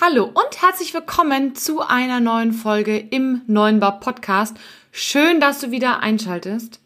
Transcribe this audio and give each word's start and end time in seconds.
Hallo 0.00 0.26
und 0.26 0.62
herzlich 0.62 0.94
willkommen 0.94 1.56
zu 1.56 1.80
einer 1.80 2.20
neuen 2.20 2.52
Folge 2.52 2.96
im 2.98 3.42
Neuen 3.48 3.80
Bar 3.80 3.98
Podcast. 3.98 4.56
Schön, 4.92 5.40
dass 5.40 5.58
du 5.58 5.72
wieder 5.72 5.98
einschaltest. 6.04 6.78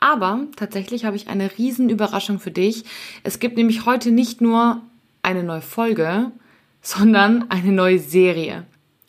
Aber 0.00 0.46
tatsächlich 0.56 1.04
habe 1.04 1.16
ich 1.16 1.28
eine 1.28 1.58
riesen 1.58 1.90
Überraschung 1.90 2.40
für 2.40 2.50
dich. 2.50 2.84
Es 3.24 3.40
gibt 3.40 3.58
nämlich 3.58 3.84
heute 3.84 4.10
nicht 4.10 4.40
nur 4.40 4.80
eine 5.20 5.42
neue 5.42 5.60
Folge, 5.60 6.32
sondern 6.80 7.50
eine 7.50 7.72
neue 7.72 7.98
Serie. 7.98 8.64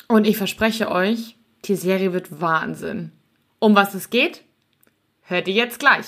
Und 0.10 0.28
ich 0.28 0.36
verspreche 0.36 0.92
euch, 0.92 1.38
die 1.64 1.78
Serie 1.78 2.12
wird 2.12 2.42
Wahnsinn. 2.42 3.14
Um 3.60 3.76
was 3.76 3.94
es 3.94 4.10
geht, 4.10 4.44
hört 5.22 5.48
ihr 5.48 5.54
jetzt 5.54 5.80
gleich. 5.80 6.06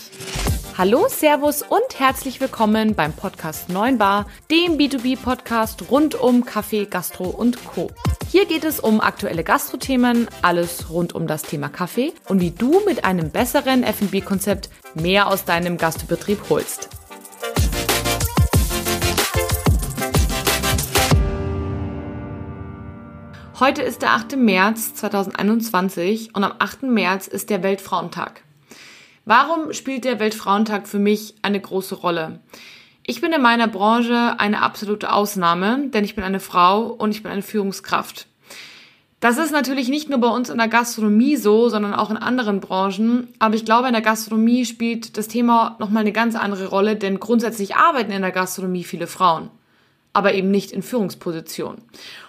Hallo, 0.80 1.08
Servus 1.10 1.62
und 1.62 2.00
herzlich 2.00 2.40
willkommen 2.40 2.96
beim 2.96 3.12
Podcast 3.12 3.68
9 3.68 3.98
Bar, 3.98 4.28
dem 4.50 4.78
B2B-Podcast 4.78 5.92
rund 5.92 6.16
um 6.16 6.46
Kaffee, 6.46 6.86
Gastro 6.86 7.26
und 7.26 7.66
Co. 7.66 7.92
Hier 8.30 8.46
geht 8.46 8.64
es 8.64 8.80
um 8.80 9.02
aktuelle 9.02 9.44
Gastrothemen, 9.44 10.30
alles 10.42 10.90
rund 10.90 11.14
um 11.14 11.28
das 11.28 11.42
Thema 11.42 11.68
Kaffee 11.68 12.14
und 12.30 12.40
wie 12.40 12.52
du 12.52 12.80
mit 12.86 13.04
einem 13.04 13.30
besseren 13.30 13.84
F&B-Konzept 13.84 14.70
mehr 14.94 15.28
aus 15.28 15.44
deinem 15.44 15.76
Gastbetrieb 15.76 16.50
holst. 16.50 16.88
Heute 23.60 23.82
ist 23.82 24.02
der 24.02 24.12
8. 24.12 24.38
März 24.38 24.96
2021 24.96 26.36
und 26.36 26.46
am 26.46 26.54
8. 26.58 26.84
März 26.84 27.28
ist 27.28 27.50
der 27.50 27.64
Weltfrauentag. 27.64 28.44
Warum 29.30 29.74
spielt 29.74 30.06
der 30.06 30.20
Weltfrauentag 30.20 30.88
für 30.88 30.98
mich 30.98 31.36
eine 31.44 31.60
große 31.60 31.94
Rolle? 31.94 32.40
Ich 33.06 33.22
bin 33.22 33.32
in 33.32 33.44
meiner 33.44 33.68
Branche 33.68 34.40
eine 34.40 34.64
absolute 34.64 35.14
Ausnahme, 35.14 35.90
denn 35.90 36.04
ich 36.04 36.16
bin 36.16 36.24
eine 36.24 36.40
Frau 36.40 36.88
und 36.88 37.12
ich 37.12 37.22
bin 37.22 37.32
eine 37.32 37.44
Führungskraft. 37.44 38.26
Das 39.20 39.38
ist 39.38 39.52
natürlich 39.52 39.88
nicht 39.88 40.10
nur 40.10 40.18
bei 40.18 40.30
uns 40.30 40.50
in 40.50 40.58
der 40.58 40.68
Gastronomie 40.68 41.36
so, 41.36 41.70
sondern 41.70 41.94
auch 41.94 42.10
in 42.10 42.18
anderen 42.18 42.60
Branchen. 42.60 43.28
Aber 43.38 43.54
ich 43.54 43.66
glaube, 43.66 43.86
in 43.86 43.94
der 43.94 44.02
Gastronomie 44.02 44.66
spielt 44.66 45.16
das 45.16 45.28
Thema 45.28 45.76
nochmal 45.78 46.02
eine 46.02 46.12
ganz 46.12 46.36
andere 46.36 46.66
Rolle, 46.66 46.96
denn 46.96 47.20
grundsätzlich 47.20 47.76
arbeiten 47.76 48.12
in 48.12 48.24
der 48.24 48.32
Gastronomie 48.32 48.84
viele 48.84 49.06
Frauen, 49.06 49.52
aber 50.12 50.34
eben 50.34 50.50
nicht 50.50 50.72
in 50.72 50.82
Führungspositionen. 50.82 51.84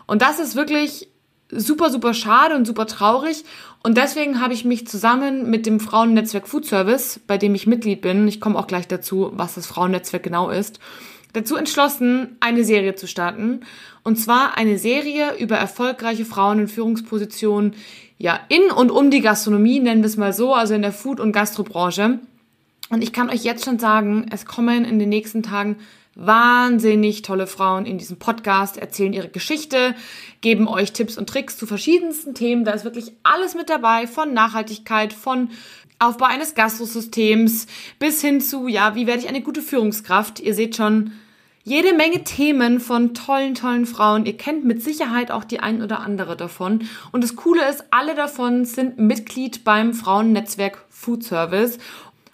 Und 0.07 0.21
das 0.21 0.39
ist 0.39 0.55
wirklich 0.55 1.09
super, 1.51 1.91
super 1.91 2.15
schade 2.15 2.55
und 2.55 2.67
super 2.67 2.87
traurig. 2.87 3.45
Und 3.83 3.97
deswegen 3.97 4.41
habe 4.41 4.55
ich 4.55 4.65
mich 4.65 4.87
zusammen 4.87 5.49
mit 5.51 5.67
dem 5.67 5.81
Frauennetzwerk 5.81 6.47
Food 6.47 6.67
Service, 6.67 7.21
bei 7.27 7.39
dem 7.39 7.55
ich 7.55 7.67
Mitglied 7.67 8.03
bin, 8.03 8.29
ich 8.29 8.41
komme 8.41 8.59
auch 8.59 8.67
gleich 8.67 8.87
dazu, 8.89 9.31
was 9.35 9.55
das 9.55 9.67
Frauennetzwerk 9.67 10.23
genau 10.23 10.51
ist, 10.51 10.81
dazu 11.33 11.57
entschlossen, 11.57 12.37
eine 12.41 12.65
Serie 12.65 12.95
zu 12.95 13.07
starten. 13.07 13.61
Und 14.03 14.17
zwar 14.17 14.57
eine 14.57 14.79
Serie 14.79 15.37
über 15.39 15.57
erfolgreiche 15.57 16.25
Frauen 16.25 16.61
in 16.61 16.69
Führungspositionen, 16.69 17.75
ja, 18.19 18.39
in 18.49 18.71
und 18.71 18.91
um 18.91 19.11
die 19.11 19.23
Gastronomie, 19.23 19.81
nennen 19.81 20.03
wir 20.03 20.09
es 20.09 20.19
mal 20.19 20.35
so, 20.35 20.55
also 20.55 20.75
in 20.75 20.83
der 20.83 20.93
Food- 20.93 21.21
und 21.21 21.33
Gastrobranche. 21.33 22.19
Und 22.91 23.03
ich 23.03 23.13
kann 23.13 23.31
euch 23.31 23.45
jetzt 23.45 23.65
schon 23.65 23.79
sagen, 23.79 24.27
es 24.31 24.45
kommen 24.45 24.85
in 24.85 24.99
den 24.99 25.09
nächsten 25.09 25.43
Tagen 25.43 25.77
wahnsinnig 26.17 27.23
tolle 27.23 27.47
Frauen 27.47 27.87
in 27.87 27.99
diesem 27.99 28.19
Podcast, 28.19 28.77
erzählen 28.77 29.13
ihre 29.13 29.29
Geschichte, 29.29 29.95
geben 30.41 30.67
euch 30.67 30.93
Tipps 30.93 31.17
und 31.17 31.29
Tricks 31.29 31.57
zu 31.57 31.67
verschiedensten 31.67 32.35
Themen. 32.35 32.65
Da 32.65 32.73
ist 32.73 32.85
wirklich 32.85 33.13
alles 33.23 33.55
mit 33.55 33.71
dabei, 33.71 34.09
von 34.09 34.35
Nachhaltigkeit, 34.35 35.13
von 35.13 35.51
Aufbau 36.01 36.27
eines 36.27 36.55
Gastrosystems 36.55 37.67
bis 38.01 38.21
hin 38.21 38.41
zu, 38.41 38.67
ja, 38.67 38.97
wie 38.97 39.07
werde 39.07 39.23
ich 39.23 39.29
eine 39.29 39.43
gute 39.43 39.63
Führungskraft? 39.63 40.41
Ihr 40.41 40.55
seht 40.55 40.75
schon, 40.75 41.13
jede 41.63 41.93
Menge 41.93 42.25
Themen 42.25 42.81
von 42.81 43.13
tollen, 43.13 43.55
tollen 43.55 43.85
Frauen. 43.85 44.25
Ihr 44.25 44.37
kennt 44.37 44.65
mit 44.65 44.83
Sicherheit 44.83 45.31
auch 45.31 45.45
die 45.45 45.61
ein 45.61 45.83
oder 45.83 46.01
andere 46.01 46.35
davon. 46.35 46.89
Und 47.13 47.23
das 47.23 47.37
Coole 47.37 47.69
ist, 47.69 47.85
alle 47.91 48.15
davon 48.15 48.65
sind 48.65 48.99
Mitglied 48.99 49.63
beim 49.63 49.93
Frauennetzwerk 49.93 50.85
Food 50.89 51.23
Service. 51.23 51.79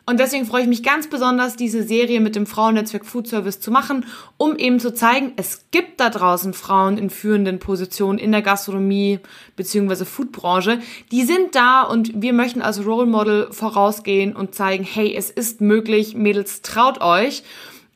Und 0.09 0.21
deswegen 0.21 0.47
freue 0.47 0.63
ich 0.63 0.69
mich 0.69 0.85
ganz 0.85 1.09
besonders, 1.09 1.57
diese 1.57 1.83
Serie 1.83 2.21
mit 2.21 2.37
dem 2.37 2.47
Frauennetzwerk 2.47 3.05
Food 3.05 3.27
Service 3.27 3.59
zu 3.59 3.73
machen, 3.73 4.07
um 4.37 4.55
eben 4.55 4.79
zu 4.79 4.95
zeigen, 4.95 5.33
es 5.35 5.67
gibt 5.73 5.99
da 5.99 6.11
draußen 6.11 6.55
Frauen 6.55 6.97
in 6.97 7.11
führenden 7.11 7.59
Positionen 7.59 8.21
in 8.21 8.31
der 8.31 8.43
Gastronomie 8.43 9.19
bzw. 9.57 10.05
Foodbranche. 10.05 10.79
Die 11.11 11.25
sind 11.25 11.57
da 11.57 11.83
und 11.83 12.23
wir 12.23 12.33
möchten 12.33 12.63
als 12.63 12.87
Role 12.87 13.07
Model 13.07 13.49
vorausgehen 13.51 14.37
und 14.37 14.55
zeigen, 14.55 14.85
hey, 14.85 15.13
es 15.13 15.29
ist 15.29 15.61
möglich, 15.61 16.15
Mädels, 16.15 16.63
traut 16.63 17.01
euch. 17.01 17.43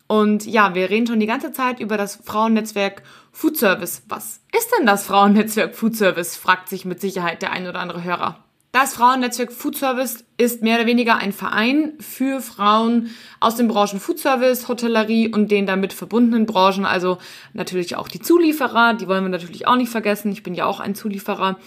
Und 0.08 0.46
ja, 0.46 0.74
wir 0.74 0.90
reden 0.90 1.06
schon 1.06 1.20
die 1.20 1.26
ganze 1.26 1.52
Zeit 1.52 1.78
über 1.78 1.96
das 1.96 2.16
Frauennetzwerk 2.24 3.04
Food 3.30 3.56
Service. 3.56 4.02
Was 4.08 4.40
ist 4.52 4.72
denn 4.76 4.84
das 4.84 5.06
Frauennetzwerk 5.06 5.76
Food 5.76 5.94
Service? 5.94 6.36
fragt 6.36 6.68
sich 6.68 6.84
mit 6.84 7.00
Sicherheit 7.00 7.42
der 7.42 7.52
ein 7.52 7.68
oder 7.68 7.78
andere 7.78 8.02
Hörer. 8.02 8.42
Das 8.72 8.94
Frauennetzwerk 8.94 9.50
Food 9.50 9.76
Service 9.76 10.24
ist 10.36 10.62
mehr 10.62 10.76
oder 10.76 10.86
weniger 10.86 11.16
ein 11.16 11.32
Verein 11.32 11.94
für 11.98 12.40
Frauen 12.40 13.10
aus 13.40 13.56
den 13.56 13.66
Branchen 13.66 13.98
Food 13.98 14.20
Service, 14.20 14.68
Hotellerie 14.68 15.26
und 15.26 15.50
den 15.50 15.66
damit 15.66 15.92
verbundenen 15.92 16.46
Branchen, 16.46 16.84
also 16.84 17.18
natürlich 17.52 17.96
auch 17.96 18.06
die 18.06 18.20
Zulieferer, 18.20 18.94
die 18.94 19.08
wollen 19.08 19.24
wir 19.24 19.28
natürlich 19.28 19.66
auch 19.66 19.74
nicht 19.74 19.90
vergessen. 19.90 20.30
Ich 20.30 20.44
bin 20.44 20.54
ja 20.54 20.66
auch 20.66 20.78
ein 20.78 20.94
Zulieferer, 20.94 21.58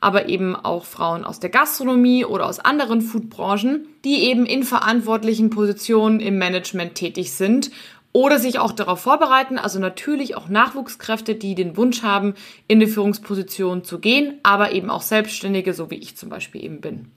aber 0.00 0.28
eben 0.28 0.54
auch 0.54 0.84
Frauen 0.84 1.24
aus 1.24 1.40
der 1.40 1.50
Gastronomie 1.50 2.24
oder 2.24 2.46
aus 2.46 2.60
anderen 2.60 3.00
Foodbranchen, 3.00 3.88
die 4.04 4.22
eben 4.22 4.46
in 4.46 4.62
verantwortlichen 4.62 5.50
Positionen 5.50 6.20
im 6.20 6.38
Management 6.38 6.94
tätig 6.94 7.32
sind 7.32 7.72
oder 8.12 8.38
sich 8.38 8.58
auch 8.58 8.72
darauf 8.72 9.00
vorbereiten, 9.00 9.58
also 9.58 9.78
natürlich 9.78 10.36
auch 10.36 10.48
Nachwuchskräfte, 10.48 11.34
die 11.34 11.54
den 11.54 11.76
Wunsch 11.76 12.02
haben, 12.02 12.34
in 12.68 12.80
die 12.80 12.86
Führungsposition 12.86 13.84
zu 13.84 13.98
gehen, 13.98 14.38
aber 14.42 14.72
eben 14.72 14.90
auch 14.90 15.02
Selbstständige, 15.02 15.72
so 15.74 15.90
wie 15.90 15.96
ich 15.96 16.16
zum 16.16 16.28
Beispiel 16.28 16.62
eben 16.62 16.80
bin. 16.80 17.10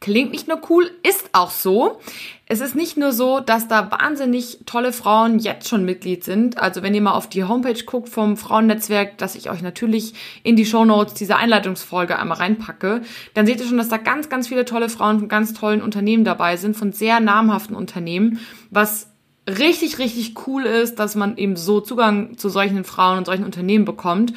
Klingt 0.00 0.30
nicht 0.30 0.46
nur 0.46 0.60
cool, 0.70 0.88
ist 1.02 1.30
auch 1.32 1.50
so. 1.50 1.98
Es 2.46 2.60
ist 2.60 2.76
nicht 2.76 2.96
nur 2.96 3.10
so, 3.10 3.40
dass 3.40 3.66
da 3.66 3.90
wahnsinnig 3.90 4.60
tolle 4.64 4.92
Frauen 4.92 5.40
jetzt 5.40 5.68
schon 5.68 5.84
Mitglied 5.84 6.22
sind. 6.22 6.56
Also 6.56 6.82
wenn 6.82 6.94
ihr 6.94 7.00
mal 7.00 7.14
auf 7.14 7.28
die 7.28 7.42
Homepage 7.42 7.82
guckt 7.84 8.08
vom 8.08 8.36
Frauennetzwerk, 8.36 9.18
das 9.18 9.34
ich 9.34 9.50
euch 9.50 9.60
natürlich 9.60 10.14
in 10.44 10.54
die 10.54 10.66
Show 10.66 10.84
Notes 10.84 11.14
dieser 11.14 11.38
Einleitungsfolge 11.38 12.16
einmal 12.16 12.38
reinpacke, 12.38 13.02
dann 13.34 13.46
seht 13.46 13.58
ihr 13.58 13.66
schon, 13.66 13.76
dass 13.76 13.88
da 13.88 13.96
ganz, 13.96 14.28
ganz 14.28 14.46
viele 14.46 14.64
tolle 14.64 14.88
Frauen 14.88 15.18
von 15.18 15.28
ganz 15.28 15.52
tollen 15.52 15.82
Unternehmen 15.82 16.22
dabei 16.22 16.56
sind, 16.56 16.76
von 16.76 16.92
sehr 16.92 17.18
namhaften 17.18 17.74
Unternehmen, 17.74 18.38
was 18.70 19.07
richtig, 19.48 19.98
richtig 19.98 20.46
cool 20.46 20.64
ist, 20.64 20.98
dass 20.98 21.14
man 21.14 21.36
eben 21.36 21.56
so 21.56 21.80
Zugang 21.80 22.36
zu 22.36 22.48
solchen 22.48 22.84
Frauen 22.84 23.18
und 23.18 23.24
solchen 23.24 23.44
Unternehmen 23.44 23.84
bekommt, 23.84 24.32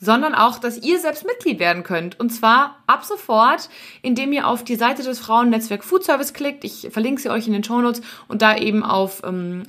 sondern 0.00 0.34
auch, 0.34 0.58
dass 0.58 0.78
ihr 0.78 0.98
selbst 0.98 1.24
Mitglied 1.24 1.58
werden 1.58 1.84
könnt. 1.84 2.18
Und 2.18 2.30
zwar 2.30 2.82
ab 2.86 3.04
sofort, 3.04 3.68
indem 4.02 4.32
ihr 4.32 4.48
auf 4.48 4.64
die 4.64 4.74
Seite 4.74 5.02
des 5.02 5.20
Frauennetzwerk 5.20 5.84
Food 5.84 6.04
Service 6.04 6.32
klickt. 6.32 6.64
Ich 6.64 6.88
verlinke 6.90 7.22
sie 7.22 7.30
euch 7.30 7.46
in 7.46 7.52
den 7.52 7.64
Show 7.64 7.80
Notes 7.80 8.02
und 8.26 8.42
da 8.42 8.56
eben 8.56 8.82
auf 8.82 9.22
ähm, 9.24 9.62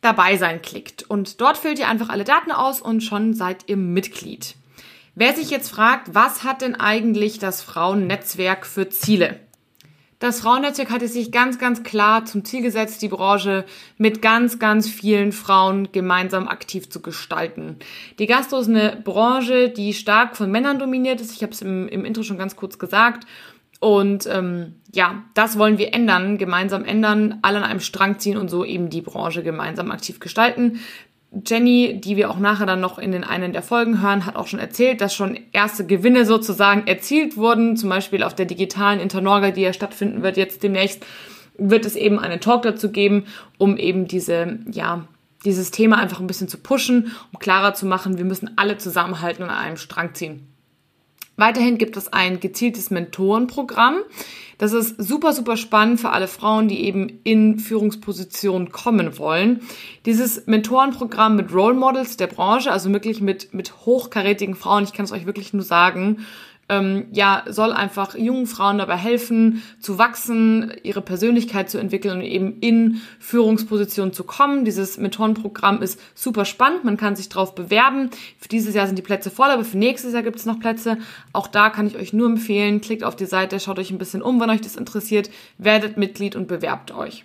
dabei 0.00 0.36
sein 0.36 0.62
klickt. 0.62 1.02
Und 1.02 1.40
dort 1.40 1.58
füllt 1.58 1.78
ihr 1.78 1.88
einfach 1.88 2.08
alle 2.08 2.24
Daten 2.24 2.52
aus 2.52 2.80
und 2.80 3.02
schon 3.02 3.34
seid 3.34 3.64
ihr 3.68 3.76
Mitglied. 3.76 4.54
Wer 5.16 5.34
sich 5.34 5.50
jetzt 5.50 5.70
fragt, 5.70 6.14
was 6.14 6.44
hat 6.44 6.62
denn 6.62 6.74
eigentlich 6.74 7.38
das 7.38 7.62
Frauennetzwerk 7.62 8.66
für 8.66 8.88
Ziele? 8.88 9.40
Das 10.24 10.40
Frauennetzwerk 10.40 10.88
hat 10.88 11.02
es 11.02 11.12
sich 11.12 11.32
ganz, 11.32 11.58
ganz 11.58 11.82
klar 11.82 12.24
zum 12.24 12.46
Ziel 12.46 12.62
gesetzt, 12.62 13.02
die 13.02 13.08
Branche 13.08 13.66
mit 13.98 14.22
ganz, 14.22 14.58
ganz 14.58 14.88
vielen 14.88 15.32
Frauen 15.32 15.92
gemeinsam 15.92 16.48
aktiv 16.48 16.88
zu 16.88 17.02
gestalten. 17.02 17.76
Die 18.18 18.24
Gastro 18.24 18.58
ist 18.60 18.68
eine 18.68 18.96
Branche, 19.04 19.68
die 19.68 19.92
stark 19.92 20.34
von 20.34 20.50
Männern 20.50 20.78
dominiert 20.78 21.20
ist. 21.20 21.32
Ich 21.32 21.42
habe 21.42 21.52
es 21.52 21.60
im, 21.60 21.88
im 21.88 22.06
Intro 22.06 22.22
schon 22.22 22.38
ganz 22.38 22.56
kurz 22.56 22.78
gesagt. 22.78 23.26
Und 23.80 24.26
ähm, 24.26 24.76
ja, 24.94 25.24
das 25.34 25.58
wollen 25.58 25.76
wir 25.76 25.92
ändern, 25.92 26.38
gemeinsam 26.38 26.86
ändern, 26.86 27.40
alle 27.42 27.58
an 27.58 27.64
einem 27.64 27.80
Strang 27.80 28.18
ziehen 28.18 28.38
und 28.38 28.48
so 28.48 28.64
eben 28.64 28.88
die 28.88 29.02
Branche 29.02 29.42
gemeinsam 29.42 29.90
aktiv 29.90 30.20
gestalten. 30.20 30.80
Jenny, 31.44 32.00
die 32.00 32.16
wir 32.16 32.30
auch 32.30 32.38
nachher 32.38 32.66
dann 32.66 32.80
noch 32.80 32.98
in 32.98 33.12
den 33.12 33.24
einen 33.24 33.52
der 33.52 33.62
Folgen 33.62 34.00
hören, 34.00 34.26
hat 34.26 34.36
auch 34.36 34.46
schon 34.46 34.60
erzählt, 34.60 35.00
dass 35.00 35.14
schon 35.14 35.38
erste 35.52 35.84
Gewinne 35.86 36.24
sozusagen 36.24 36.86
erzielt 36.86 37.36
wurden. 37.36 37.76
Zum 37.76 37.88
Beispiel 37.88 38.22
auf 38.22 38.34
der 38.34 38.46
digitalen 38.46 39.00
Internorga, 39.00 39.50
die 39.50 39.62
ja 39.62 39.72
stattfinden 39.72 40.22
wird 40.22 40.36
jetzt 40.36 40.62
demnächst, 40.62 41.04
wird 41.58 41.86
es 41.86 41.96
eben 41.96 42.18
einen 42.18 42.40
Talk 42.40 42.62
dazu 42.62 42.90
geben, 42.90 43.24
um 43.58 43.76
eben 43.76 44.06
diese, 44.06 44.58
ja, 44.70 45.06
dieses 45.44 45.70
Thema 45.70 45.98
einfach 45.98 46.20
ein 46.20 46.26
bisschen 46.26 46.48
zu 46.48 46.58
pushen, 46.58 47.12
um 47.32 47.38
klarer 47.38 47.74
zu 47.74 47.86
machen, 47.86 48.18
wir 48.18 48.24
müssen 48.24 48.52
alle 48.56 48.78
zusammenhalten 48.78 49.42
und 49.42 49.50
an 49.50 49.58
einem 49.58 49.76
Strang 49.76 50.14
ziehen. 50.14 50.53
Weiterhin 51.36 51.78
gibt 51.78 51.96
es 51.96 52.12
ein 52.12 52.40
gezieltes 52.40 52.90
Mentorenprogramm. 52.90 53.96
Das 54.58 54.72
ist 54.72 54.94
super, 55.02 55.32
super 55.32 55.56
spannend 55.56 56.00
für 56.00 56.10
alle 56.10 56.28
Frauen, 56.28 56.68
die 56.68 56.84
eben 56.84 57.20
in 57.24 57.58
Führungspositionen 57.58 58.70
kommen 58.70 59.18
wollen. 59.18 59.60
Dieses 60.06 60.46
Mentorenprogramm 60.46 61.34
mit 61.34 61.52
Role 61.52 61.74
Models 61.74 62.16
der 62.16 62.28
Branche, 62.28 62.70
also 62.70 62.92
wirklich 62.92 63.20
mit, 63.20 63.52
mit 63.52 63.84
hochkarätigen 63.84 64.54
Frauen, 64.54 64.84
ich 64.84 64.92
kann 64.92 65.04
es 65.04 65.12
euch 65.12 65.26
wirklich 65.26 65.52
nur 65.52 65.64
sagen, 65.64 66.24
ähm, 66.68 67.06
ja, 67.12 67.44
soll 67.46 67.72
einfach 67.72 68.14
jungen 68.14 68.46
Frauen 68.46 68.78
dabei 68.78 68.96
helfen, 68.96 69.62
zu 69.80 69.98
wachsen, 69.98 70.72
ihre 70.82 71.02
Persönlichkeit 71.02 71.68
zu 71.70 71.78
entwickeln 71.78 72.18
und 72.18 72.24
eben 72.24 72.58
in 72.60 73.00
Führungspositionen 73.18 74.12
zu 74.12 74.24
kommen. 74.24 74.64
Dieses 74.64 74.98
Methodenprogramm 74.98 75.82
ist 75.82 76.00
super 76.14 76.44
spannend, 76.44 76.84
man 76.84 76.96
kann 76.96 77.16
sich 77.16 77.28
drauf 77.28 77.54
bewerben. 77.54 78.10
Für 78.38 78.48
dieses 78.48 78.74
Jahr 78.74 78.86
sind 78.86 78.96
die 78.96 79.02
Plätze 79.02 79.30
voll, 79.30 79.48
aber 79.48 79.64
für 79.64 79.78
nächstes 79.78 80.12
Jahr 80.12 80.22
gibt 80.22 80.36
es 80.36 80.46
noch 80.46 80.60
Plätze. 80.60 80.98
Auch 81.32 81.46
da 81.46 81.70
kann 81.70 81.86
ich 81.86 81.96
euch 81.96 82.12
nur 82.12 82.28
empfehlen, 82.28 82.80
klickt 82.80 83.04
auf 83.04 83.16
die 83.16 83.26
Seite, 83.26 83.60
schaut 83.60 83.78
euch 83.78 83.90
ein 83.90 83.98
bisschen 83.98 84.22
um, 84.22 84.40
wenn 84.40 84.50
euch 84.50 84.60
das 84.60 84.76
interessiert, 84.76 85.30
werdet 85.58 85.96
Mitglied 85.96 86.36
und 86.36 86.48
bewerbt 86.48 86.92
euch. 86.92 87.24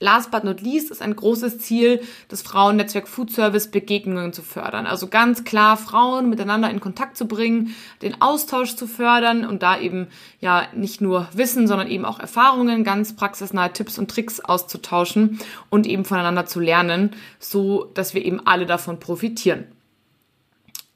Last 0.00 0.30
but 0.30 0.44
not 0.44 0.60
least 0.60 0.92
ist 0.92 1.02
ein 1.02 1.16
großes 1.16 1.58
Ziel 1.58 2.00
des 2.30 2.42
Frauennetzwerk 2.42 3.08
Food 3.08 3.32
Service 3.32 3.68
Begegnungen 3.68 4.32
zu 4.32 4.42
fördern. 4.42 4.86
Also 4.86 5.08
ganz 5.08 5.42
klar 5.42 5.76
Frauen 5.76 6.30
miteinander 6.30 6.70
in 6.70 6.78
Kontakt 6.78 7.16
zu 7.16 7.26
bringen, 7.26 7.74
den 8.02 8.20
Austausch 8.20 8.76
zu 8.76 8.86
fördern 8.86 9.44
und 9.44 9.64
da 9.64 9.78
eben 9.78 10.06
ja 10.40 10.68
nicht 10.72 11.00
nur 11.00 11.28
Wissen, 11.32 11.66
sondern 11.66 11.88
eben 11.88 12.04
auch 12.04 12.20
Erfahrungen, 12.20 12.84
ganz 12.84 13.16
praxisnahe 13.16 13.72
Tipps 13.72 13.98
und 13.98 14.08
Tricks 14.08 14.38
auszutauschen 14.38 15.40
und 15.68 15.84
eben 15.86 16.04
voneinander 16.04 16.46
zu 16.46 16.60
lernen, 16.60 17.10
so 17.40 17.90
dass 17.94 18.14
wir 18.14 18.24
eben 18.24 18.46
alle 18.46 18.66
davon 18.66 19.00
profitieren. 19.00 19.64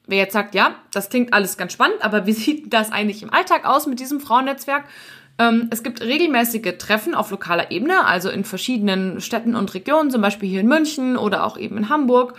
Wer 0.06 0.18
jetzt 0.18 0.32
sagt, 0.32 0.54
ja, 0.54 0.76
das 0.92 1.10
klingt 1.10 1.32
alles 1.32 1.56
ganz 1.56 1.72
spannend, 1.72 2.04
aber 2.04 2.26
wie 2.26 2.32
sieht 2.34 2.72
das 2.72 2.92
eigentlich 2.92 3.22
im 3.22 3.32
Alltag 3.32 3.64
aus 3.64 3.86
mit 3.86 3.98
diesem 3.98 4.20
Frauennetzwerk? 4.20 4.84
Ähm, 5.38 5.68
es 5.70 5.82
gibt 5.82 6.00
regelmäßige 6.00 6.78
Treffen 6.78 7.14
auf 7.14 7.30
lokaler 7.30 7.70
Ebene, 7.70 8.04
also 8.04 8.28
in 8.30 8.44
verschiedenen 8.44 9.20
Städten 9.20 9.54
und 9.54 9.72
Regionen, 9.74 10.10
zum 10.10 10.22
Beispiel 10.22 10.48
hier 10.48 10.60
in 10.60 10.68
München 10.68 11.16
oder 11.16 11.44
auch 11.44 11.56
eben 11.56 11.76
in 11.76 11.88
Hamburg. 11.88 12.34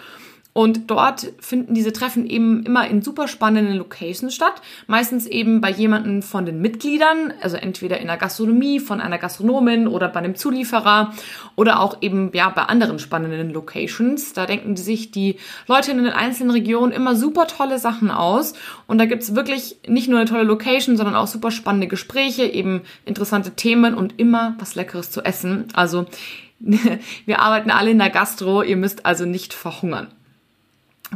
Und 0.54 0.92
dort 0.92 1.34
finden 1.40 1.74
diese 1.74 1.94
Treffen 1.94 2.28
eben 2.28 2.64
immer 2.64 2.88
in 2.88 3.02
super 3.02 3.28
spannenden 3.28 3.76
Locations 3.76 4.34
statt. 4.34 4.62
Meistens 4.86 5.26
eben 5.26 5.62
bei 5.62 5.72
jemanden 5.72 6.22
von 6.22 6.46
den 6.46 6.62
Mitgliedern, 6.62 7.34
also 7.42 7.58
entweder 7.58 8.00
in 8.00 8.06
der 8.06 8.18
Gastronomie, 8.18 8.80
von 8.80 9.02
einer 9.02 9.18
Gastronomin 9.18 9.88
oder 9.88 10.10
bei 10.10 10.20
einem 10.20 10.36
Zulieferer 10.36 11.12
oder 11.56 11.80
auch 11.80 11.98
eben 12.02 12.30
ja 12.34 12.50
bei 12.50 12.62
anderen 12.62 13.00
spannenden 13.00 13.50
Locations. 13.50 14.34
Da 14.34 14.46
denken 14.46 14.76
sich 14.78 15.10
die 15.10 15.38
Leute 15.68 15.90
in 15.90 15.98
den 15.98 16.14
einzelnen 16.14 16.52
Regionen 16.52 16.92
immer 16.92 17.16
super 17.16 17.48
tolle 17.48 17.80
Sachen 17.80 18.12
aus. 18.12 18.54
Und 18.86 19.00
da 19.00 19.06
gibt's 19.06 19.34
wirklich 19.34 19.78
nicht 19.88 20.08
nur 20.08 20.20
eine 20.20 20.30
tolle 20.30 20.44
Location, 20.44 20.98
sondern 20.98 21.16
auch 21.16 21.28
super 21.28 21.50
spannende 21.50 21.88
Gespräche, 21.88 22.44
eben 22.44 22.82
interessante 23.06 23.52
Themen 23.52 23.96
und 23.96 24.20
immer 24.20 24.56
was 24.60 24.76
Leckeres 24.76 25.10
zu 25.10 25.24
essen. 25.24 25.66
Also 25.74 26.06
wir 26.60 27.40
arbeiten 27.40 27.72
alle 27.72 27.90
in 27.90 27.98
der 27.98 28.12
Gastro, 28.12 28.62
ihr 28.62 28.78
müsst 28.78 29.08
also 29.08 29.26
nicht 29.26 29.56
verhungern. 29.56 30.10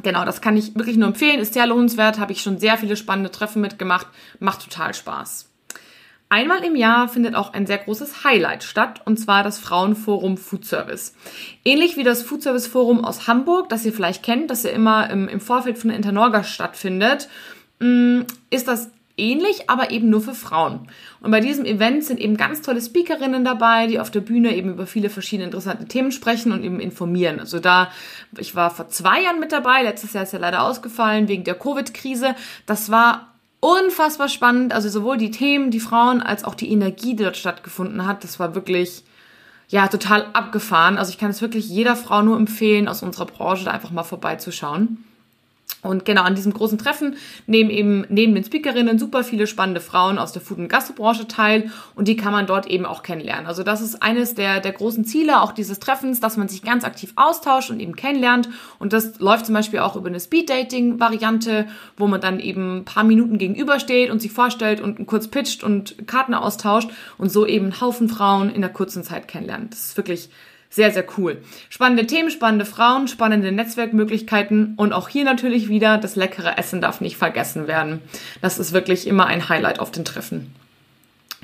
Genau, 0.04 0.26
das 0.26 0.42
kann 0.42 0.58
ich 0.58 0.76
wirklich 0.76 0.98
nur 0.98 1.08
empfehlen. 1.08 1.40
Ist 1.40 1.54
sehr 1.54 1.68
lohnenswert, 1.68 2.20
habe 2.20 2.32
ich 2.32 2.42
schon 2.42 2.60
sehr 2.60 2.78
viele 2.78 2.96
spannende 2.96 3.32
Treffen 3.32 3.62
mitgemacht. 3.62 4.08
Macht 4.40 4.64
total 4.64 4.94
Spaß. 4.94 5.50
Einmal 6.30 6.62
im 6.66 6.76
Jahr 6.76 7.08
findet 7.08 7.36
auch 7.36 7.54
ein 7.54 7.66
sehr 7.66 7.78
großes 7.78 8.26
Highlight 8.26 8.64
statt, 8.64 9.02
und 9.06 9.18
zwar 9.18 9.44
das 9.44 9.60
Frauenforum 9.60 10.36
Food 10.36 10.66
Service. 10.66 11.16
Ähnlich 11.64 11.96
wie 11.96 12.04
das 12.04 12.22
Food 12.22 12.44
Service 12.44 12.68
Forum 12.68 13.06
aus 13.06 13.28
Hamburg, 13.28 13.70
das 13.70 13.86
ihr 13.86 13.94
vielleicht 13.94 14.24
kennt, 14.24 14.52
das 14.52 14.64
ja 14.64 14.72
immer 14.72 15.10
im, 15.10 15.30
im 15.30 15.40
Vorfeld 15.40 15.78
von 15.78 15.88
der 15.88 15.96
Internorga 15.96 16.44
stattfindet, 16.44 17.30
mm, 17.80 18.24
ist 18.50 18.68
das 18.68 18.92
ähnlich, 19.18 19.70
aber 19.70 19.92
eben 19.92 20.10
nur 20.10 20.22
für 20.22 20.34
Frauen. 20.34 20.88
Und 21.22 21.32
bei 21.32 21.40
diesem 21.40 21.66
Event 21.66 22.04
sind 22.04 22.20
eben 22.20 22.38
ganz 22.38 22.62
tolle 22.62 22.82
Speakerinnen 22.82 23.44
dabei, 23.44 23.88
die 23.88 24.00
auf 24.00 24.12
der 24.12 24.22
Bühne 24.22 24.56
eben 24.56 24.72
über 24.72 24.88
viele 24.88 25.10
verschiedene 25.10 25.46
interessante 25.46 25.86
Themen 25.86 26.12
sprechen 26.12 26.52
und 26.52 26.64
eben 26.64 26.80
informieren. 26.80 27.40
Also 27.40 27.60
da, 27.60 27.92
ich 28.38 28.56
war 28.56 28.70
vor 28.70 28.90
zwei 28.90 29.24
Jahren 29.24 29.40
mit 29.40 29.52
dabei, 29.52 29.84
letztes 29.84 30.14
Jahr 30.14 30.24
ist 30.24 30.34
ja 30.34 30.40
leider 30.40 30.62
ausgefallen 30.62 31.28
wegen 31.28 31.44
der 31.44 31.56
Covid-Krise. 31.56 32.36
Das 32.66 32.92
war 32.92 33.34
unfassbar 33.60 34.30
spannend. 34.30 34.74
Also 34.74 34.90
sowohl 34.90 35.18
die 35.18 35.32
Themen, 35.32 35.72
die 35.72 35.80
Frauen, 35.80 36.22
als 36.22 36.44
auch 36.44 36.56
die 36.56 36.72
Energie, 36.72 37.16
die 37.16 37.24
dort 37.24 37.38
stattgefunden 37.38 38.06
hat, 38.06 38.24
das 38.24 38.40
war 38.40 38.56
wirklich, 38.56 39.04
ja, 39.68 39.88
total 39.88 40.28
abgefahren. 40.34 40.98
Also 40.98 41.12
ich 41.12 41.18
kann 41.18 41.32
es 41.32 41.42
wirklich 41.42 41.68
jeder 41.68 41.96
Frau 41.96 42.22
nur 42.22 42.38
empfehlen, 42.38 42.88
aus 42.88 43.04
unserer 43.04 43.26
Branche 43.26 43.66
da 43.66 43.72
einfach 43.72 43.92
mal 43.92 44.04
vorbeizuschauen. 44.04 45.04
Und 45.84 46.06
genau 46.06 46.24
an 46.24 46.34
diesem 46.34 46.54
großen 46.54 46.80
Treffen 46.80 47.16
nehmen 47.46 47.70
eben 47.70 48.06
neben 48.10 48.34
den 48.34 48.44
Speakerinnen 48.44 48.98
super 48.98 49.24
viele 49.24 49.46
spannende 49.46 49.80
Frauen 49.80 50.18
aus 50.18 50.32
der 50.32 50.42
Food- 50.42 50.58
und 50.58 50.70
Gastrobranche 50.70 51.28
teil 51.28 51.72
und 51.94 52.08
die 52.08 52.18
kann 52.18 52.32
man 52.32 52.48
dort 52.48 52.66
eben 52.66 52.86
auch 52.86 53.04
kennenlernen. 53.04 53.46
Also 53.46 53.62
das 53.62 53.82
ist 53.82 54.02
eines 54.02 54.34
der, 54.34 54.60
der 54.60 54.72
großen 54.72 55.06
Ziele 55.06 55.42
auch 55.42 55.52
dieses 55.52 55.80
Treffens, 55.80 56.20
dass 56.20 56.36
man 56.36 56.48
sich 56.48 56.64
ganz 56.64 56.84
aktiv 56.84 57.14
austauscht 57.16 57.70
und 57.70 57.80
eben 57.80 57.96
kennenlernt. 57.96 58.50
Und 58.80 58.92
das 58.92 59.20
läuft 59.20 59.46
zum 59.46 59.54
Beispiel 59.54 59.80
auch 59.80 59.96
über 59.96 60.08
eine 60.08 60.20
Speed-Dating-Variante, 60.20 61.68
wo 61.96 62.08
man 62.08 62.22
dann 62.22 62.40
eben 62.40 62.78
ein 62.80 62.86
paar 62.86 63.04
Minuten 63.04 63.38
gegenübersteht 63.38 64.10
und 64.10 64.20
sich 64.20 64.32
vorstellt 64.32 64.82
und 64.82 65.06
kurz 65.06 65.28
pitcht 65.28 65.64
und 65.64 66.08
Karten 66.08 66.34
austauscht 66.34 66.90
und 67.20 67.32
so 67.32 67.46
eben 67.46 67.66
einen 67.66 67.82
Haufen 67.82 68.10
Frauen 68.10 68.50
in 68.50 68.62
der 68.62 68.72
kurzen 68.72 69.04
Zeit 69.04 69.28
kennenlernt. 69.28 69.74
Das 69.74 69.86
ist 69.86 69.98
wirklich 69.98 70.30
sehr, 70.70 70.92
sehr 70.92 71.06
cool. 71.18 71.42
Spannende 71.70 72.06
Themen, 72.06 72.30
spannende 72.30 72.66
Frauen, 72.66 73.08
spannende 73.08 73.52
Netzwerkmöglichkeiten 73.52 74.74
und 74.76 74.94
auch 74.94 75.10
hier 75.10 75.24
natürlich 75.24 75.70
wieder 75.70 75.98
das 75.98 76.16
leckere 76.16 76.58
Essen 76.58 76.82
darf 76.82 77.02
nicht 77.02 77.18
vergessen 77.18 77.68
werden. 77.68 78.02
Das 78.42 78.60
ist 78.60 78.74
wirklich 78.74 79.08
immer 79.08 79.28
ein 79.28 79.50
Highlight 79.50 79.80
auf 79.80 79.92
den 79.92 80.06
Treffen. 80.06 80.54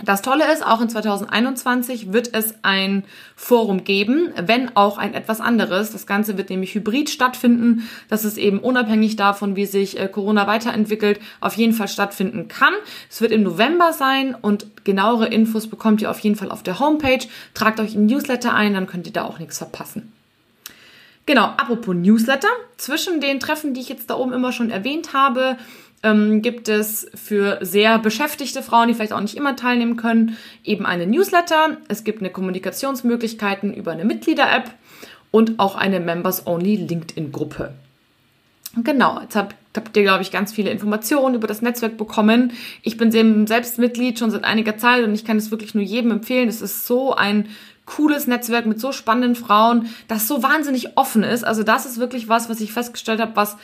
Das 0.03 0.21
Tolle 0.21 0.51
ist, 0.51 0.65
auch 0.65 0.81
in 0.81 0.89
2021 0.89 2.11
wird 2.11 2.33
es 2.33 2.55
ein 2.61 3.05
Forum 3.38 3.85
geben, 3.85 4.33
wenn 4.35 4.75
auch 4.75 4.97
ein 4.97 5.13
etwas 5.13 5.39
anderes. 5.39 5.91
Das 5.91 6.05
Ganze 6.05 6.38
wird 6.38 6.50
nämlich 6.50 6.75
hybrid 6.75 7.09
stattfinden, 7.09 7.88
dass 8.09 8.25
es 8.25 8.38
eben 8.38 8.59
unabhängig 8.59 9.15
davon, 9.15 9.55
wie 9.55 9.65
sich 9.65 9.97
äh, 9.97 10.09
Corona 10.09 10.45
weiterentwickelt, 10.45 11.21
auf 11.39 11.55
jeden 11.55 11.73
Fall 11.73 11.88
stattfinden 11.88 12.50
kann. 12.50 12.73
Es 13.09 13.21
wird 13.21 13.31
im 13.31 13.44
November 13.44 13.94
sein 13.94 14.35
und 14.35 14.83
genauere 14.83 15.27
Infos 15.27 15.67
bekommt 15.67 16.01
ihr 16.01 16.11
auf 16.11 16.19
jeden 16.19 16.35
Fall 16.35 16.51
auf 16.51 16.63
der 16.63 16.79
Homepage. 16.79 17.25
Tragt 17.53 17.79
euch 17.79 17.95
im 17.95 18.05
Newsletter 18.05 18.53
ein, 18.53 18.73
dann 18.73 18.88
könnt 18.88 19.07
ihr 19.07 19.13
da 19.13 19.23
auch 19.23 19.39
nichts 19.39 19.57
verpassen. 19.57 20.11
Genau, 21.25 21.45
apropos 21.45 21.95
Newsletter. 21.95 22.50
Zwischen 22.75 23.21
den 23.21 23.39
Treffen, 23.39 23.73
die 23.73 23.79
ich 23.79 23.88
jetzt 23.88 24.09
da 24.09 24.15
oben 24.15 24.33
immer 24.33 24.51
schon 24.51 24.69
erwähnt 24.69 25.13
habe, 25.13 25.57
ähm, 26.03 26.41
gibt 26.41 26.69
es 26.69 27.07
für 27.15 27.59
sehr 27.61 27.97
beschäftigte 27.97 28.61
Frauen, 28.61 28.89
die 28.89 28.94
vielleicht 28.94 29.13
auch 29.13 29.21
nicht 29.21 29.38
immer 29.38 29.55
teilnehmen 29.55 29.97
können, 29.97 30.38
eben 30.63 30.85
eine 30.85 31.07
Newsletter. 31.07 31.77
Es 31.88 32.03
gibt 32.03 32.19
eine 32.19 32.29
Kommunikationsmöglichkeiten 32.29 33.73
über 33.73 33.91
eine 33.91 34.05
Mitglieder-App 34.05 34.71
und 35.31 35.59
auch 35.59 35.75
eine 35.75 36.00
Members-Only 36.00 36.75
LinkedIn-Gruppe. 36.75 37.73
Genau, 38.75 39.21
jetzt 39.21 39.35
habt, 39.35 39.55
habt 39.75 39.95
ihr, 39.95 40.03
glaube 40.03 40.23
ich, 40.23 40.31
ganz 40.31 40.51
viele 40.51 40.71
Informationen 40.71 41.35
über 41.35 41.47
das 41.47 41.61
Netzwerk 41.61 41.95
bekommen. 41.95 42.53
Ich 42.81 42.97
bin 42.97 43.11
selbst 43.47 43.77
Mitglied 43.77 44.17
schon 44.17 44.31
seit 44.31 44.44
einiger 44.44 44.77
Zeit 44.77 45.03
und 45.03 45.13
ich 45.13 45.25
kann 45.25 45.38
es 45.38 45.51
wirklich 45.51 45.75
nur 45.75 45.83
jedem 45.83 46.11
empfehlen. 46.11 46.50
Es 46.50 46.61
ist 46.61 46.88
so 46.88 47.13
ein 47.15 47.50
cooles 47.85 48.27
Netzwerk 48.27 48.65
mit 48.65 48.79
so 48.79 48.91
spannenden 48.91 49.35
Frauen, 49.35 49.89
das 50.07 50.27
so 50.27 50.41
wahnsinnig 50.41 50.97
offen 50.97 51.23
ist. 51.23 51.44
Also 51.44 51.63
das 51.63 51.85
ist 51.85 52.00
wirklich 52.00 52.29
was, 52.29 52.50
was 52.50 52.61
ich 52.61 52.73
festgestellt 52.73 53.19
habe, 53.19 53.35
was 53.35 53.57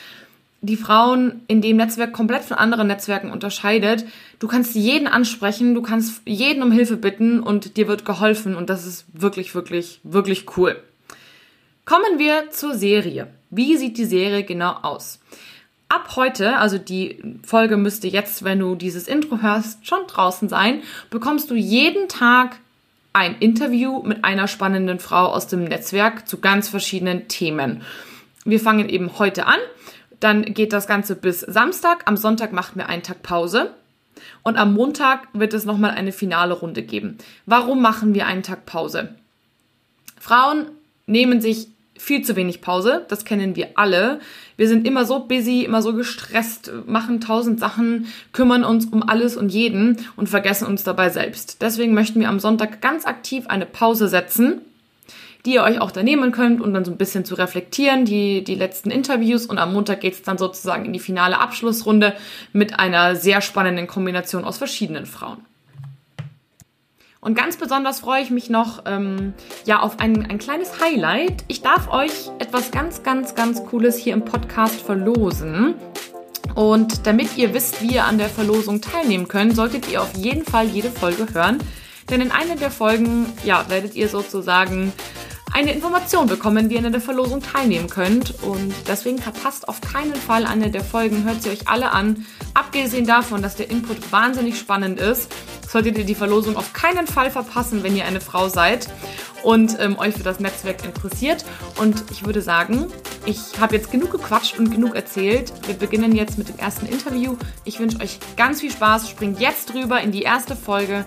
die 0.62 0.76
Frauen 0.76 1.42
in 1.46 1.62
dem 1.62 1.76
Netzwerk 1.76 2.12
komplett 2.12 2.44
von 2.44 2.58
anderen 2.58 2.86
Netzwerken 2.86 3.30
unterscheidet. 3.30 4.04
Du 4.38 4.46
kannst 4.46 4.74
jeden 4.74 5.06
ansprechen, 5.06 5.74
du 5.74 5.82
kannst 5.82 6.22
jeden 6.26 6.62
um 6.62 6.70
Hilfe 6.70 6.96
bitten 6.96 7.40
und 7.40 7.76
dir 7.76 7.88
wird 7.88 8.04
geholfen 8.04 8.54
und 8.54 8.68
das 8.68 8.86
ist 8.86 9.06
wirklich, 9.12 9.54
wirklich, 9.54 10.00
wirklich 10.02 10.56
cool. 10.56 10.76
Kommen 11.84 12.18
wir 12.18 12.50
zur 12.50 12.74
Serie. 12.74 13.28
Wie 13.50 13.76
sieht 13.76 13.98
die 13.98 14.04
Serie 14.04 14.44
genau 14.44 14.72
aus? 14.82 15.18
Ab 15.88 16.14
heute, 16.14 16.56
also 16.58 16.78
die 16.78 17.20
Folge 17.42 17.76
müsste 17.76 18.06
jetzt, 18.06 18.44
wenn 18.44 18.60
du 18.60 18.76
dieses 18.76 19.08
Intro 19.08 19.42
hörst, 19.42 19.84
schon 19.86 20.06
draußen 20.06 20.48
sein, 20.48 20.82
bekommst 21.10 21.50
du 21.50 21.56
jeden 21.56 22.08
Tag 22.08 22.58
ein 23.12 23.36
Interview 23.38 24.02
mit 24.04 24.24
einer 24.24 24.46
spannenden 24.46 25.00
Frau 25.00 25.26
aus 25.26 25.48
dem 25.48 25.64
Netzwerk 25.64 26.28
zu 26.28 26.38
ganz 26.38 26.68
verschiedenen 26.68 27.26
Themen. 27.26 27.82
Wir 28.44 28.60
fangen 28.60 28.88
eben 28.88 29.18
heute 29.18 29.46
an 29.46 29.58
dann 30.20 30.44
geht 30.44 30.72
das 30.72 30.86
Ganze 30.86 31.16
bis 31.16 31.40
Samstag. 31.40 32.02
Am 32.06 32.16
Sonntag 32.16 32.52
macht 32.52 32.76
mir 32.76 32.88
einen 32.88 33.02
Tag 33.02 33.22
Pause. 33.22 33.74
Und 34.42 34.56
am 34.56 34.74
Montag 34.74 35.28
wird 35.32 35.54
es 35.54 35.64
nochmal 35.64 35.92
eine 35.92 36.12
finale 36.12 36.54
Runde 36.54 36.82
geben. 36.82 37.18
Warum 37.46 37.80
machen 37.80 38.14
wir 38.14 38.26
einen 38.26 38.42
Tag 38.42 38.66
Pause? 38.66 39.14
Frauen 40.18 40.66
nehmen 41.06 41.40
sich 41.40 41.68
viel 41.96 42.22
zu 42.22 42.36
wenig 42.36 42.60
Pause. 42.60 43.04
Das 43.08 43.24
kennen 43.24 43.56
wir 43.56 43.70
alle. 43.74 44.20
Wir 44.56 44.68
sind 44.68 44.86
immer 44.86 45.04
so 45.04 45.20
busy, 45.20 45.64
immer 45.64 45.82
so 45.82 45.94
gestresst, 45.94 46.72
machen 46.86 47.20
tausend 47.20 47.60
Sachen, 47.60 48.06
kümmern 48.32 48.64
uns 48.64 48.86
um 48.86 49.02
alles 49.02 49.36
und 49.36 49.50
jeden 49.50 49.98
und 50.16 50.28
vergessen 50.28 50.66
uns 50.66 50.82
dabei 50.82 51.10
selbst. 51.10 51.62
Deswegen 51.62 51.94
möchten 51.94 52.20
wir 52.20 52.28
am 52.28 52.40
Sonntag 52.40 52.80
ganz 52.80 53.06
aktiv 53.06 53.46
eine 53.48 53.66
Pause 53.66 54.08
setzen 54.08 54.62
die 55.46 55.54
ihr 55.54 55.62
euch 55.62 55.80
auch 55.80 55.90
da 55.90 56.02
nehmen 56.02 56.32
könnt 56.32 56.60
und 56.60 56.74
dann 56.74 56.84
so 56.84 56.90
ein 56.90 56.98
bisschen 56.98 57.24
zu 57.24 57.34
reflektieren, 57.34 58.04
die, 58.04 58.44
die 58.44 58.54
letzten 58.54 58.90
Interviews. 58.90 59.46
Und 59.46 59.58
am 59.58 59.72
Montag 59.72 60.00
geht 60.00 60.14
es 60.14 60.22
dann 60.22 60.38
sozusagen 60.38 60.84
in 60.84 60.92
die 60.92 60.98
finale 60.98 61.38
Abschlussrunde 61.38 62.14
mit 62.52 62.78
einer 62.78 63.16
sehr 63.16 63.40
spannenden 63.40 63.86
Kombination 63.86 64.44
aus 64.44 64.58
verschiedenen 64.58 65.06
Frauen. 65.06 65.38
Und 67.22 67.34
ganz 67.34 67.58
besonders 67.58 68.00
freue 68.00 68.22
ich 68.22 68.30
mich 68.30 68.48
noch 68.48 68.84
ähm, 68.86 69.34
ja, 69.66 69.80
auf 69.80 70.00
ein, 70.00 70.30
ein 70.30 70.38
kleines 70.38 70.80
Highlight. 70.80 71.44
Ich 71.48 71.60
darf 71.60 71.88
euch 71.88 72.12
etwas 72.38 72.70
ganz, 72.70 73.02
ganz, 73.02 73.34
ganz 73.34 73.62
Cooles 73.66 73.98
hier 73.98 74.14
im 74.14 74.24
Podcast 74.24 74.80
verlosen. 74.80 75.74
Und 76.54 77.06
damit 77.06 77.36
ihr 77.36 77.52
wisst, 77.52 77.82
wie 77.82 77.94
ihr 77.94 78.06
an 78.06 78.16
der 78.16 78.30
Verlosung 78.30 78.80
teilnehmen 78.80 79.28
könnt, 79.28 79.54
solltet 79.54 79.90
ihr 79.90 80.00
auf 80.02 80.14
jeden 80.16 80.44
Fall 80.44 80.66
jede 80.66 80.90
Folge 80.90 81.26
hören. 81.32 81.58
Denn 82.08 82.22
in 82.22 82.32
einer 82.32 82.56
der 82.56 82.70
Folgen, 82.70 83.26
ja, 83.44 83.66
werdet 83.68 83.94
ihr 83.94 84.08
sozusagen 84.08 84.92
eine 85.52 85.72
Information 85.72 86.26
bekommen, 86.26 86.70
wie 86.70 86.74
ihr 86.74 86.84
in 86.84 86.92
der 86.92 87.00
Verlosung 87.00 87.40
teilnehmen 87.42 87.88
könnt. 87.88 88.42
Und 88.42 88.72
deswegen 88.88 89.18
verpasst 89.18 89.68
auf 89.68 89.80
keinen 89.80 90.14
Fall 90.14 90.46
eine 90.46 90.70
der 90.70 90.84
Folgen. 90.84 91.24
Hört 91.24 91.42
sie 91.42 91.50
euch 91.50 91.68
alle 91.68 91.92
an. 91.92 92.26
Abgesehen 92.54 93.06
davon, 93.06 93.42
dass 93.42 93.56
der 93.56 93.70
Input 93.70 94.12
wahnsinnig 94.12 94.58
spannend 94.58 95.00
ist, 95.00 95.32
solltet 95.68 95.98
ihr 95.98 96.04
die 96.04 96.14
Verlosung 96.14 96.56
auf 96.56 96.72
keinen 96.72 97.06
Fall 97.06 97.30
verpassen, 97.30 97.82
wenn 97.82 97.96
ihr 97.96 98.04
eine 98.04 98.20
Frau 98.20 98.48
seid 98.48 98.88
und 99.42 99.78
ähm, 99.80 99.98
euch 99.98 100.14
für 100.14 100.22
das 100.22 100.40
Netzwerk 100.40 100.84
interessiert. 100.84 101.44
Und 101.78 102.04
ich 102.10 102.24
würde 102.24 102.42
sagen, 102.42 102.86
ich 103.26 103.38
habe 103.60 103.76
jetzt 103.76 103.90
genug 103.90 104.10
gequatscht 104.10 104.58
und 104.58 104.70
genug 104.70 104.94
erzählt. 104.94 105.52
Wir 105.66 105.74
beginnen 105.74 106.14
jetzt 106.14 106.38
mit 106.38 106.48
dem 106.48 106.58
ersten 106.58 106.86
Interview. 106.86 107.36
Ich 107.64 107.78
wünsche 107.78 108.00
euch 108.00 108.18
ganz 108.36 108.60
viel 108.60 108.70
Spaß. 108.70 109.08
Springt 109.08 109.40
jetzt 109.40 109.72
drüber 109.72 110.00
in 110.00 110.12
die 110.12 110.22
erste 110.22 110.56
Folge. 110.56 111.04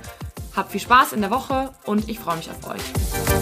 Habt 0.55 0.71
viel 0.71 0.81
Spaß 0.81 1.13
in 1.13 1.21
der 1.21 1.31
Woche 1.31 1.71
und 1.85 2.09
ich 2.09 2.19
freue 2.19 2.37
mich 2.37 2.49
auf 2.49 2.69
euch. 2.69 3.32